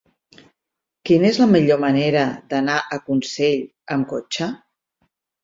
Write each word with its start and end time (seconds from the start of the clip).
Quina 1.09 1.29
és 1.29 1.37
la 1.41 1.47
millor 1.51 1.79
manera 1.83 2.23
d'anar 2.55 2.79
a 2.97 2.99
Consell 3.11 3.61
amb 3.99 4.11
cotxe? 4.17 4.51